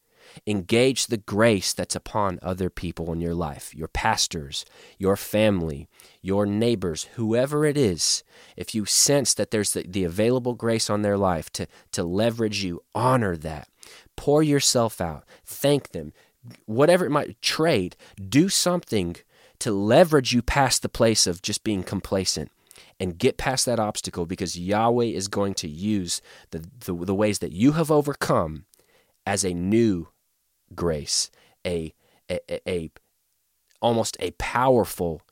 Engage 0.47 1.07
the 1.07 1.16
grace 1.16 1.73
that's 1.73 1.95
upon 1.95 2.38
other 2.43 2.69
people 2.69 3.12
in 3.12 3.21
your 3.21 3.35
life, 3.35 3.75
your 3.75 3.88
pastors, 3.88 4.64
your 4.99 5.16
family, 5.16 5.88
your 6.21 6.47
neighbors, 6.47 7.05
whoever 7.14 7.64
it 7.64 7.76
is. 7.76 8.25
If 8.57 8.75
you 8.75 8.85
sense 8.85 9.35
that 9.35 9.50
there's 9.50 9.73
the, 9.73 9.85
the 9.87 10.05
available 10.05 10.55
grace 10.55 10.90
on 10.90 11.02
their 11.02 11.16
life 11.16 11.50
to, 11.52 11.66
to 11.93 12.02
leverage 12.02 12.62
you, 12.62 12.83
honor 12.95 13.37
that. 13.37 13.69
Pour 14.16 14.43
yourself 14.43 15.00
out. 15.00 15.25
Thank 15.45 15.90
them. 15.90 16.12
Whatever 16.66 17.07
it 17.07 17.11
might 17.11 17.40
trade, 17.43 17.97
do 18.28 18.49
something 18.49 19.16
to 19.59 19.73
leverage 19.73 20.33
you 20.33 20.43
past 20.43 20.83
the 20.83 20.88
place 20.88 21.26
of 21.26 21.43
just 21.43 21.64
being 21.64 21.83
complacent 21.83 22.50
and 22.99 23.19
get 23.19 23.37
past 23.37 23.66
that 23.66 23.81
obstacle 23.81 24.26
because 24.26 24.59
Yahweh 24.59 25.07
is 25.07 25.28
going 25.28 25.55
to 25.55 25.69
use 25.69 26.21
the, 26.50 26.64
the, 26.81 26.95
the 26.95 27.14
ways 27.14 27.38
that 27.40 27.52
you 27.52 27.73
have 27.73 27.90
overcome 27.90 28.64
as 29.26 29.45
a 29.45 29.55
new 29.55 30.09
grace, 30.75 31.30
a, 31.66 31.94
a, 32.30 32.68
a 32.68 32.90
almost 33.80 34.16
a 34.20 34.30
powerful, 34.32 35.23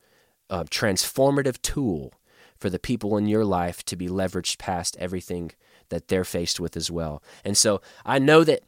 uh, 0.50 0.64
transformative 0.64 1.60
tool 1.62 2.12
for 2.56 2.70
the 2.70 2.78
people 2.78 3.16
in 3.16 3.26
your 3.26 3.44
life 3.44 3.84
to 3.84 3.96
be 3.96 4.08
leveraged 4.08 4.58
past 4.58 4.96
everything 4.98 5.50
that 5.88 6.08
they're 6.08 6.24
faced 6.24 6.60
with 6.60 6.76
as 6.76 6.90
well. 6.90 7.22
And 7.44 7.56
so 7.56 7.80
I 8.04 8.18
know 8.18 8.44
that 8.44 8.62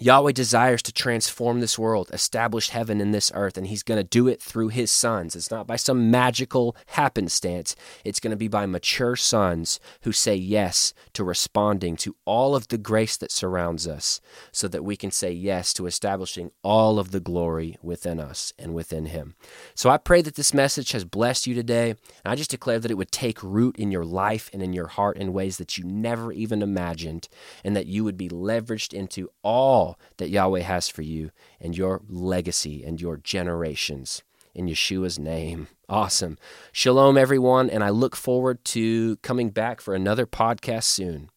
Yahweh 0.00 0.32
desires 0.32 0.82
to 0.82 0.92
transform 0.92 1.60
this 1.60 1.78
world, 1.78 2.10
establish 2.12 2.70
heaven 2.70 3.00
in 3.00 3.12
this 3.12 3.30
earth, 3.32 3.56
and 3.56 3.68
He's 3.68 3.84
going 3.84 4.00
to 4.00 4.04
do 4.08 4.26
it 4.26 4.42
through 4.42 4.68
His 4.68 4.90
sons. 4.90 5.36
It's 5.36 5.52
not 5.52 5.68
by 5.68 5.76
some 5.76 6.10
magical 6.10 6.76
happenstance. 6.88 7.76
It's 8.04 8.18
going 8.18 8.32
to 8.32 8.36
be 8.36 8.48
by 8.48 8.66
mature 8.66 9.14
sons 9.14 9.78
who 10.02 10.10
say 10.10 10.34
yes 10.34 10.94
to 11.12 11.22
responding 11.22 11.94
to 11.98 12.16
all 12.24 12.56
of 12.56 12.68
the 12.68 12.78
grace 12.78 13.16
that 13.18 13.30
surrounds 13.30 13.86
us, 13.86 14.20
so 14.50 14.66
that 14.66 14.84
we 14.84 14.96
can 14.96 15.12
say 15.12 15.30
yes 15.30 15.72
to 15.74 15.86
establishing 15.86 16.50
all 16.64 16.98
of 16.98 17.12
the 17.12 17.20
glory 17.20 17.78
within 17.80 18.18
us 18.18 18.52
and 18.58 18.74
within 18.74 19.06
Him. 19.06 19.36
So 19.76 19.90
I 19.90 19.98
pray 19.98 20.22
that 20.22 20.34
this 20.34 20.52
message 20.52 20.90
has 20.90 21.04
blessed 21.04 21.46
you 21.46 21.54
today. 21.54 21.90
And 21.90 22.32
I 22.32 22.34
just 22.34 22.50
declare 22.50 22.80
that 22.80 22.90
it 22.90 22.96
would 22.96 23.12
take 23.12 23.40
root 23.44 23.76
in 23.76 23.92
your 23.92 24.04
life 24.04 24.50
and 24.52 24.60
in 24.60 24.72
your 24.72 24.88
heart 24.88 25.18
in 25.18 25.32
ways 25.32 25.58
that 25.58 25.78
you 25.78 25.84
never 25.84 26.32
even 26.32 26.62
imagined, 26.62 27.28
and 27.62 27.76
that 27.76 27.86
you 27.86 28.02
would 28.02 28.16
be 28.16 28.28
leveraged 28.28 28.92
into 28.92 29.30
all 29.44 29.83
that 30.18 30.30
Yahweh 30.30 30.60
has 30.60 30.88
for 30.88 31.02
you 31.02 31.30
and 31.60 31.76
your 31.76 32.02
legacy 32.08 32.84
and 32.84 33.00
your 33.00 33.16
generations. 33.16 34.22
In 34.54 34.66
Yeshua's 34.66 35.18
name. 35.18 35.66
Awesome. 35.88 36.38
Shalom, 36.70 37.18
everyone, 37.18 37.68
and 37.68 37.82
I 37.82 37.90
look 37.90 38.14
forward 38.14 38.64
to 38.66 39.16
coming 39.16 39.50
back 39.50 39.80
for 39.80 39.94
another 39.94 40.26
podcast 40.26 40.84
soon. 40.84 41.30